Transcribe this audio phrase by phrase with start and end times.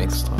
[0.00, 0.36] extra.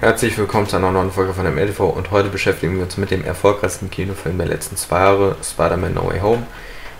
[0.00, 3.10] Herzlich willkommen zu einer neuen Folge von dem LTV und heute beschäftigen wir uns mit
[3.10, 6.46] dem erfolgreichsten Kinofilm der letzten zwei Jahre, Spider-Man No Way Home.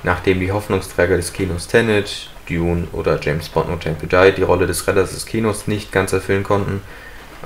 [0.02, 4.42] Nachdem die Hoffnungsträger des Kinos Tenet, Dune oder James Bond No Time to Die die
[4.42, 6.82] Rolle des Retters des Kinos nicht ganz erfüllen konnten,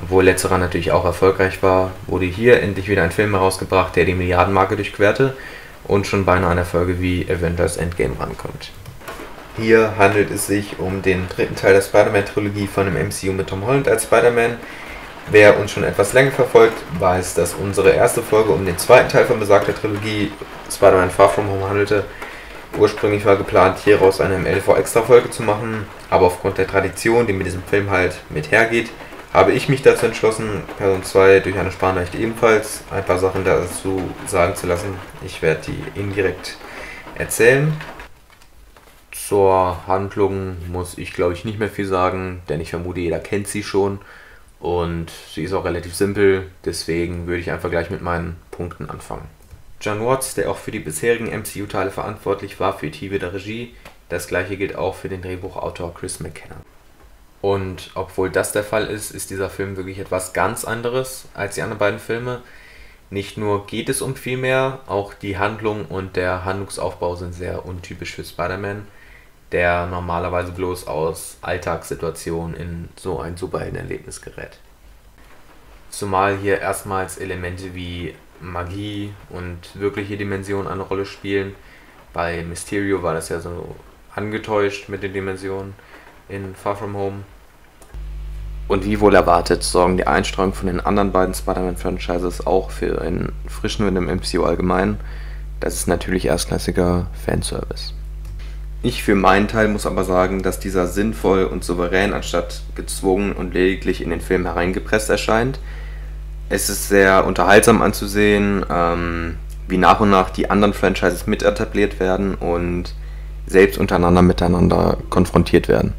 [0.02, 4.14] obwohl letzterer natürlich auch erfolgreich war, wurde hier endlich wieder ein Film herausgebracht, der die
[4.14, 5.36] Milliardenmarke durchquerte
[5.84, 8.70] und schon beinahe an Erfolge wie Avengers Endgame rankommt.
[9.58, 13.66] Hier handelt es sich um den dritten Teil der Spider-Man-Trilogie von dem MCU mit Tom
[13.66, 14.56] Holland als Spider-Man
[15.30, 19.24] Wer uns schon etwas länger verfolgt, weiß, dass unsere erste Folge um den zweiten Teil
[19.24, 20.32] von besagter Trilogie
[20.70, 22.04] Spider-Man Far From Home handelte.
[22.78, 27.62] Ursprünglich war geplant, hieraus eine MLV-Extra-Folge zu machen, aber aufgrund der Tradition, die mit diesem
[27.62, 28.90] Film halt mit hergeht,
[29.32, 34.02] habe ich mich dazu entschlossen, Person 2 durch eine Sparnachricht ebenfalls ein paar Sachen dazu
[34.26, 34.94] sagen zu lassen.
[35.24, 36.56] Ich werde die indirekt
[37.14, 37.72] erzählen.
[39.10, 43.48] Zur Handlung muss ich glaube ich nicht mehr viel sagen, denn ich vermute, jeder kennt
[43.48, 44.00] sie schon.
[44.60, 49.28] Und sie ist auch relativ simpel, deswegen würde ich einfach gleich mit meinen Punkten anfangen.
[49.82, 53.74] John Watts, der auch für die bisherigen MCU-Teile verantwortlich war, für die der Regie.
[54.08, 56.56] Das gleiche gilt auch für den Drehbuchautor Chris McKenna.
[57.42, 61.62] Und obwohl das der Fall ist, ist dieser Film wirklich etwas ganz anderes als die
[61.62, 62.40] anderen beiden Filme.
[63.10, 67.66] Nicht nur geht es um viel mehr, auch die Handlung und der Handlungsaufbau sind sehr
[67.66, 68.86] untypisch für Spider-Man
[69.52, 74.58] der normalerweise bloß aus Alltagssituationen in so ein Superheldenerlebnis gerät.
[75.90, 81.54] Zumal hier erstmals Elemente wie Magie und wirkliche Dimensionen eine Rolle spielen.
[82.12, 83.74] Bei Mysterio war das ja so
[84.14, 85.74] angetäuscht mit den Dimensionen
[86.28, 87.24] in Far From Home.
[88.68, 93.32] Und wie wohl erwartet, sorgen die Einstreuung von den anderen beiden Spider-Man-Franchises auch für einen
[93.48, 94.98] frischen Wind im MCU allgemein.
[95.60, 97.94] Das ist natürlich erstklassiger Fanservice.
[98.84, 103.54] Ich für meinen Teil muss aber sagen, dass dieser sinnvoll und souverän anstatt gezwungen und
[103.54, 105.60] lediglich in den Film hereingepresst erscheint.
[106.48, 109.36] Es ist sehr unterhaltsam anzusehen, ähm,
[109.68, 112.94] wie nach und nach die anderen Franchises mit etabliert werden und
[113.46, 115.94] selbst untereinander miteinander konfrontiert werden.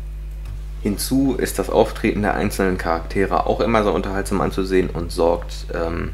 [0.82, 6.12] Hinzu ist das Auftreten der einzelnen Charaktere auch immer so unterhaltsam anzusehen und sorgt ähm,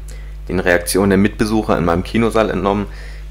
[0.48, 2.86] den Reaktionen der Mitbesucher in meinem Kinosaal entnommen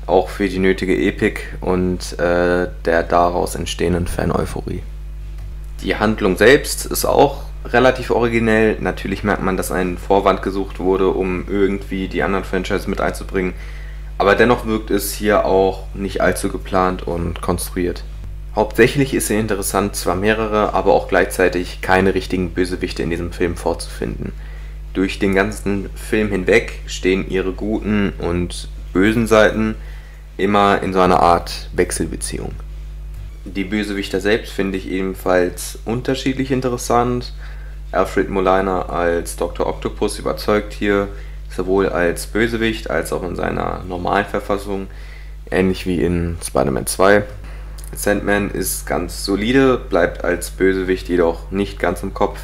[0.09, 4.81] auch für die nötige Epik und äh, der daraus entstehenden Fan-Euphorie.
[5.83, 8.77] Die Handlung selbst ist auch relativ originell.
[8.79, 13.53] Natürlich merkt man, dass ein Vorwand gesucht wurde, um irgendwie die anderen Franchises mit einzubringen.
[14.17, 18.03] Aber dennoch wirkt es hier auch nicht allzu geplant und konstruiert.
[18.55, 23.55] Hauptsächlich ist es interessant, zwar mehrere, aber auch gleichzeitig keine richtigen Bösewichte in diesem Film
[23.55, 24.33] vorzufinden.
[24.93, 29.75] Durch den ganzen Film hinweg stehen ihre guten und bösen Seiten
[30.35, 32.51] immer in so einer Art Wechselbeziehung.
[33.55, 37.33] Die Bösewichter selbst finde ich ebenfalls unterschiedlich interessant.
[37.91, 39.65] Alfred Molina als Dr.
[39.65, 41.07] Octopus überzeugt hier
[41.49, 44.85] sowohl als Bösewicht als auch in seiner normalen Verfassung,
[45.49, 47.23] ähnlich wie in Spider-Man 2.
[47.95, 52.39] Sandman ist ganz solide, bleibt als Bösewicht jedoch nicht ganz im Kopf.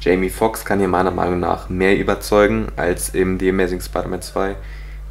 [0.00, 4.56] Jamie Foxx kann hier meiner Meinung nach mehr überzeugen als in The Amazing Spider-Man 2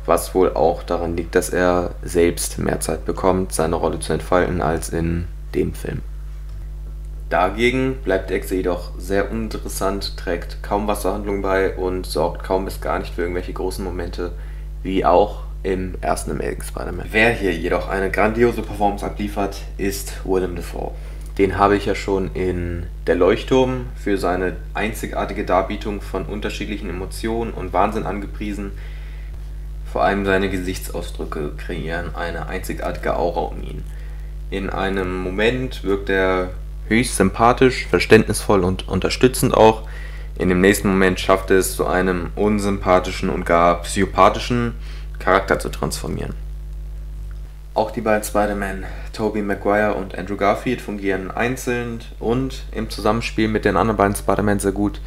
[0.07, 4.62] was wohl auch daran liegt, dass er selbst mehr Zeit bekommt, seine Rolle zu entfalten,
[4.62, 6.01] als in dem Film.
[7.29, 12.63] Dagegen bleibt Exe jedoch sehr uninteressant, trägt kaum was zur Handlung bei und sorgt kaum
[12.63, 14.31] bis gar nicht für irgendwelche großen Momente,
[14.81, 17.07] wie auch im ersten American Spider-Man.
[17.12, 20.91] Wer hier jedoch eine grandiose Performance abliefert, ist Willem Dafoe.
[21.38, 27.53] Den habe ich ja schon in Der Leuchtturm für seine einzigartige Darbietung von unterschiedlichen Emotionen
[27.53, 28.72] und Wahnsinn angepriesen.
[29.97, 33.84] Vor allem seine Gesichtsausdrücke kreieren eine einzigartige Aura um ihn.
[34.52, 36.52] In einem Moment wirkt er
[36.88, 39.88] höchst sympathisch, verständnisvoll und unterstützend auch.
[40.38, 44.76] In dem nächsten Moment schafft er es zu einem unsympathischen und gar psychopathischen
[45.17, 46.35] Charakter zu transformieren.
[47.73, 53.66] Auch die beiden Spider-Man, Tobey Maguire und Andrew Garfield, fungieren einzeln und im Zusammenspiel mit
[53.66, 55.02] den anderen beiden Spider-Man sehr gut,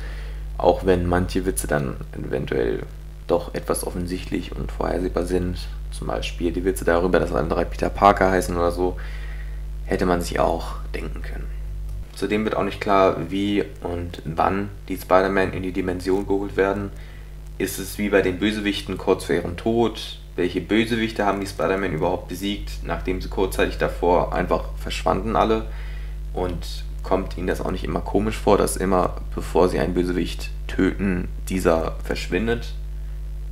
[0.59, 2.81] auch wenn manche Witze dann eventuell
[3.31, 5.59] doch etwas offensichtlich und vorhersehbar sind,
[5.91, 8.97] zum Beispiel die Witze darüber, dass andere Peter Parker heißen oder so,
[9.85, 11.47] hätte man sich auch denken können.
[12.15, 16.91] Zudem wird auch nicht klar, wie und wann die Spider-Man in die Dimension geholt werden.
[17.59, 21.93] Ist es wie bei den Bösewichten kurz vor ihrem Tod, welche Bösewichte haben die Spider-Man
[21.93, 25.67] überhaupt besiegt, nachdem sie kurzzeitig davor einfach verschwanden alle.
[26.33, 30.51] Und kommt ihnen das auch nicht immer komisch vor, dass immer, bevor sie einen Bösewicht
[30.67, 32.75] töten, dieser verschwindet?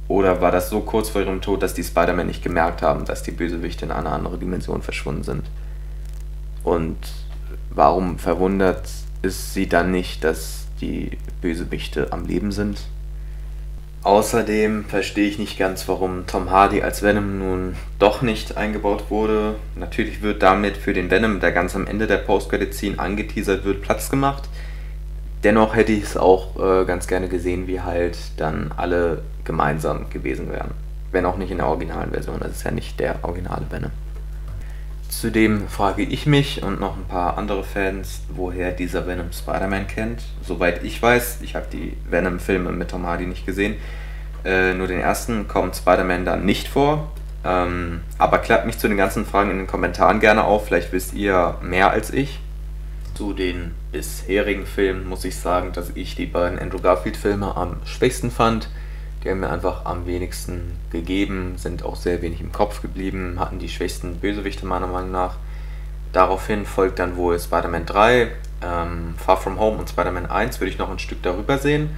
[0.08, 3.22] Oder war das so kurz vor ihrem Tod, dass die Spider-Man nicht gemerkt haben, dass
[3.22, 5.44] die Bösewichte in eine andere Dimension verschwunden sind?
[6.64, 6.96] Und
[7.70, 8.88] warum verwundert
[9.22, 12.80] es sie dann nicht, dass die Bösewichte am Leben sind?
[14.02, 19.56] Außerdem verstehe ich nicht ganz, warum Tom Hardy als Venom nun doch nicht eingebaut wurde.
[19.76, 24.08] Natürlich wird damit für den Venom, der ganz am Ende der Post-Credit-Scene angeteasert wird, Platz
[24.08, 24.48] gemacht.
[25.44, 30.50] Dennoch hätte ich es auch äh, ganz gerne gesehen, wie halt dann alle gemeinsam gewesen
[30.50, 30.72] wären.
[31.12, 33.90] Wenn auch nicht in der originalen Version, das ist ja nicht der originale Venom.
[35.08, 40.22] Zudem frage ich mich und noch ein paar andere Fans, woher dieser Venom Spider-Man kennt.
[40.42, 43.76] Soweit ich weiß, ich habe die Venom-Filme mit Tom Hardy nicht gesehen,
[44.44, 47.10] äh, nur den ersten kommt Spider-Man da nicht vor.
[47.44, 51.14] Ähm, aber klappt mich zu den ganzen Fragen in den Kommentaren gerne auf, vielleicht wisst
[51.14, 52.40] ihr mehr als ich.
[53.18, 58.30] Zu den bisherigen Filmen muss ich sagen, dass ich die beiden Andrew Garfield-Filme am schwächsten
[58.30, 58.68] fand.
[59.24, 63.58] Die haben mir einfach am wenigsten gegeben, sind auch sehr wenig im Kopf geblieben, hatten
[63.58, 65.34] die schwächsten Bösewichte meiner Meinung nach.
[66.12, 68.30] Daraufhin folgt dann wohl Spider-Man 3,
[68.62, 71.90] ähm, Far From Home und Spider-Man 1 würde ich noch ein Stück darüber sehen.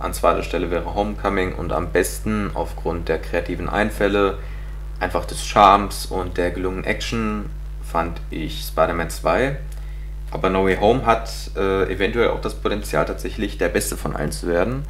[0.00, 4.38] An zweiter Stelle wäre Homecoming und am besten aufgrund der kreativen Einfälle,
[4.98, 7.48] einfach des Charmes und der gelungenen Action
[7.84, 9.56] fand ich Spider-Man 2.
[10.34, 14.32] Aber No Way Home hat äh, eventuell auch das Potenzial, tatsächlich der beste von allen
[14.32, 14.84] zu werden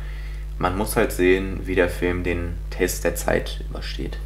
[0.58, 4.19] man muss halt sehen, wie der Film den Test der Zeit übersteht.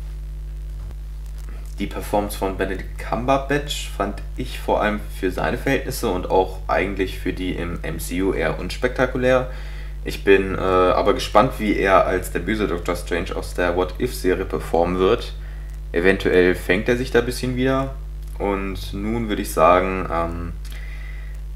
[1.79, 7.19] Die Performance von Benedict Cumberbatch fand ich vor allem für seine Verhältnisse und auch eigentlich
[7.19, 9.51] für die im MCU eher unspektakulär.
[10.05, 13.95] Ich bin äh, aber gespannt, wie er als der böse Doctor Strange aus der What
[14.01, 15.35] If-Serie performen wird.
[15.93, 17.95] Eventuell fängt er sich da ein bisschen wieder.
[18.39, 20.53] Und nun würde ich sagen, ähm,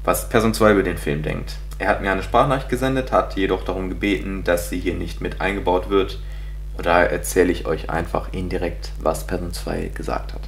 [0.03, 1.55] was Person 2 über den Film denkt.
[1.79, 5.39] Er hat mir eine Sprachnachricht gesendet, hat jedoch darum gebeten, dass sie hier nicht mit
[5.39, 6.19] eingebaut wird.
[6.75, 10.41] Und daher erzähle ich euch einfach indirekt, was Person 2 gesagt hat.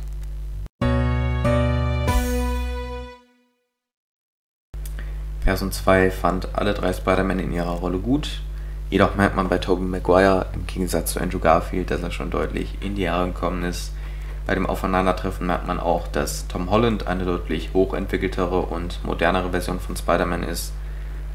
[5.45, 8.41] Person 2 fand alle drei Spider-Man in ihrer Rolle gut.
[8.89, 12.77] Jedoch merkt man bei Tobey Maguire im Gegensatz zu Andrew Garfield, dass er schon deutlich
[12.81, 13.91] in die Jahre gekommen ist.
[14.45, 19.79] Bei dem Aufeinandertreffen merkt man auch, dass Tom Holland eine deutlich hochentwickeltere und modernere Version
[19.79, 20.71] von Spider-Man ist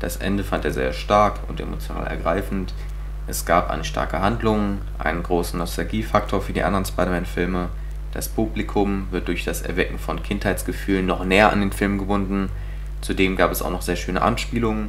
[0.00, 2.72] das Ende fand er sehr stark und emotional ergreifend.
[3.26, 7.68] Es gab eine starke Handlung, einen großen Nostalgiefaktor für die anderen Spider-Man-Filme.
[8.12, 12.48] Das Publikum wird durch das Erwecken von Kindheitsgefühlen noch näher an den Film gebunden.
[13.02, 14.88] Zudem gab es auch noch sehr schöne Anspielungen.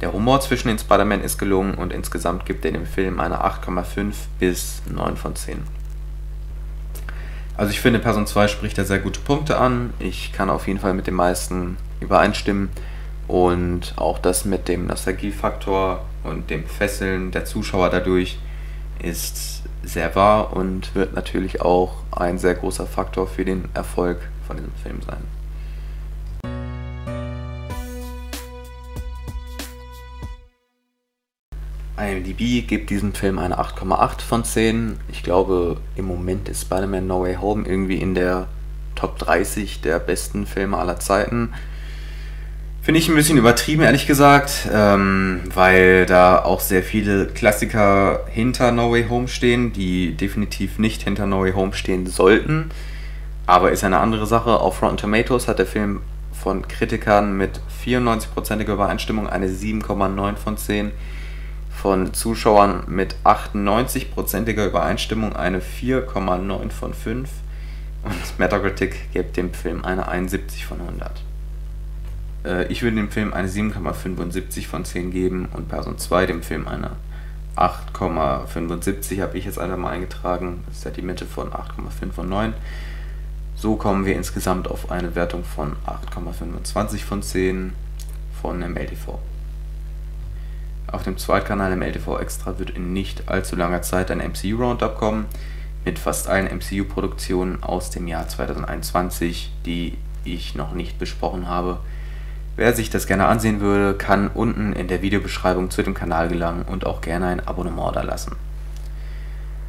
[0.00, 4.12] Der Humor zwischen den Spider-Man ist gelungen und insgesamt gibt er dem Film eine 8,5
[4.40, 5.77] bis 9 von 10.
[7.58, 9.92] Also ich finde, Person 2 spricht da sehr gute Punkte an.
[9.98, 12.70] Ich kann auf jeden Fall mit den meisten übereinstimmen.
[13.26, 18.38] Und auch das mit dem Nostalgiefaktor und dem Fesseln der Zuschauer dadurch
[19.02, 24.56] ist sehr wahr und wird natürlich auch ein sehr großer Faktor für den Erfolg von
[24.56, 25.37] diesem Film sein.
[31.98, 34.98] IMDb gibt diesem Film eine 8,8 von 10.
[35.10, 38.48] Ich glaube, im Moment ist Spider-Man No Way Home irgendwie in der
[38.94, 41.52] Top 30 der besten Filme aller Zeiten.
[42.82, 48.72] Finde ich ein bisschen übertrieben, ehrlich gesagt, ähm, weil da auch sehr viele Klassiker hinter
[48.72, 52.70] No Way Home stehen, die definitiv nicht hinter No Way Home stehen sollten.
[53.46, 54.60] Aber ist eine andere Sache.
[54.60, 56.00] Auf Rotten Tomatoes hat der Film
[56.32, 60.92] von Kritikern mit 94%iger Übereinstimmung eine 7,9 von 10.
[61.80, 67.30] Von Zuschauern mit 98%iger Übereinstimmung eine 4,9 von 5.
[68.02, 71.22] Und Metacritic gibt dem Film eine 71 von 100.
[72.44, 76.66] Äh, ich würde dem Film eine 7,75 von 10 geben und Person 2 dem Film
[76.66, 76.96] eine
[77.56, 80.64] 8,75 habe ich jetzt einfach mal eingetragen.
[80.66, 82.54] Das ist ja die Mitte von 8,5 und 9.
[83.54, 87.72] So kommen wir insgesamt auf eine Wertung von 8,25 von 10
[88.42, 89.18] von MLTV.
[90.90, 95.26] Auf dem Zweitkanal MLTV Extra wird in nicht allzu langer Zeit ein MCU Roundup kommen
[95.84, 101.78] mit fast allen MCU-Produktionen aus dem Jahr 2021, die ich noch nicht besprochen habe.
[102.56, 106.62] Wer sich das gerne ansehen würde, kann unten in der Videobeschreibung zu dem Kanal gelangen
[106.62, 108.36] und auch gerne ein Abonnement da lassen.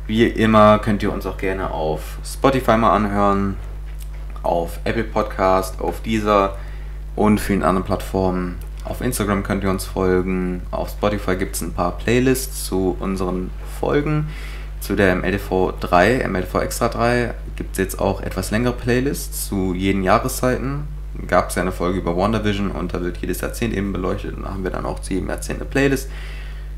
[0.07, 3.57] Wie immer könnt ihr uns auch gerne auf Spotify mal anhören,
[4.41, 6.57] auf Apple Podcast, auf Deezer
[7.15, 8.57] und vielen anderen Plattformen.
[8.89, 10.63] Auf Instagram könnt ihr uns folgen.
[10.71, 14.29] Auf Spotify gibt es ein paar Playlists zu unseren Folgen.
[14.81, 19.75] zu der MLTV 3, MLTV Extra 3, gibt es jetzt auch etwas längere Playlists zu
[19.75, 20.87] jeden Jahreszeiten.
[21.27, 24.43] Gab es ja eine Folge über WandaVision und da wird jedes Jahrzehnt eben beleuchtet und
[24.43, 26.09] da haben wir dann auch zu jedem Jahrzehnt eine Playlist.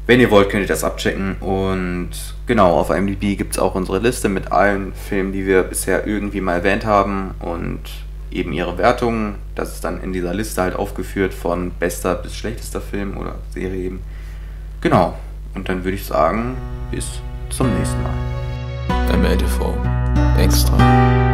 [0.05, 1.37] Wenn ihr wollt, könnt ihr das abchecken.
[1.39, 2.09] Und
[2.45, 6.41] genau, auf IMDb gibt es auch unsere Liste mit allen Filmen, die wir bisher irgendwie
[6.41, 7.79] mal erwähnt haben und
[8.31, 9.35] eben ihre Wertungen.
[9.55, 13.83] Das ist dann in dieser Liste halt aufgeführt von bester bis schlechtester Film oder Serie
[13.83, 14.01] eben.
[14.81, 15.17] Genau.
[15.53, 16.55] Und dann würde ich sagen,
[16.91, 17.07] bis
[17.49, 19.17] zum nächsten Mal.
[19.17, 19.75] MLTV
[20.37, 21.30] Extra.